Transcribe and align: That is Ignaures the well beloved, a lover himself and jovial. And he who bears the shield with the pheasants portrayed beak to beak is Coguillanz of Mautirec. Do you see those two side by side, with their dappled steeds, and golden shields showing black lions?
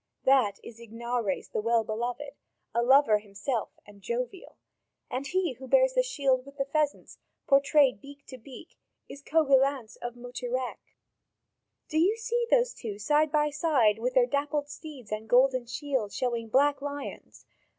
That 0.23 0.59
is 0.63 0.79
Ignaures 0.79 1.49
the 1.49 1.61
well 1.61 1.83
beloved, 1.83 2.33
a 2.73 2.81
lover 2.81 3.19
himself 3.19 3.69
and 3.85 4.01
jovial. 4.01 4.57
And 5.11 5.27
he 5.27 5.53
who 5.53 5.67
bears 5.67 5.93
the 5.93 6.01
shield 6.01 6.43
with 6.43 6.57
the 6.57 6.65
pheasants 6.65 7.19
portrayed 7.45 8.01
beak 8.01 8.25
to 8.29 8.39
beak 8.39 8.79
is 9.07 9.21
Coguillanz 9.21 9.97
of 9.97 10.15
Mautirec. 10.15 10.79
Do 11.87 11.99
you 11.99 12.17
see 12.17 12.47
those 12.49 12.73
two 12.73 12.97
side 12.97 13.31
by 13.31 13.51
side, 13.51 13.99
with 13.99 14.15
their 14.15 14.25
dappled 14.25 14.69
steeds, 14.69 15.11
and 15.11 15.29
golden 15.29 15.67
shields 15.67 16.15
showing 16.15 16.47
black 16.49 16.81
lions? 16.81 17.45